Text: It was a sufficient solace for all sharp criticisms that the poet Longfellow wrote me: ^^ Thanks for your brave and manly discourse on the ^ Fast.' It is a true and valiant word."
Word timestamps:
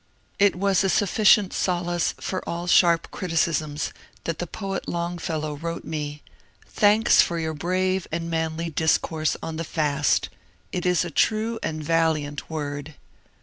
It 0.39 0.55
was 0.55 0.83
a 0.83 0.89
sufficient 0.89 1.53
solace 1.53 2.15
for 2.19 2.41
all 2.49 2.65
sharp 2.65 3.11
criticisms 3.11 3.93
that 4.23 4.39
the 4.39 4.47
poet 4.47 4.87
Longfellow 4.87 5.57
wrote 5.57 5.85
me: 5.85 6.23
^^ 6.67 6.67
Thanks 6.67 7.21
for 7.21 7.37
your 7.37 7.53
brave 7.53 8.07
and 8.11 8.27
manly 8.27 8.71
discourse 8.71 9.37
on 9.43 9.57
the 9.57 9.63
^ 9.65 9.67
Fast.' 9.67 10.29
It 10.71 10.87
is 10.87 11.05
a 11.05 11.11
true 11.11 11.59
and 11.61 11.83
valiant 11.83 12.49
word." 12.49 12.95